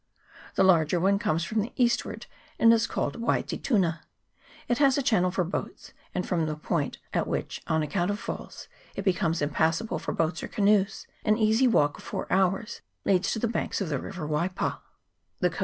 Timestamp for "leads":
13.05-13.31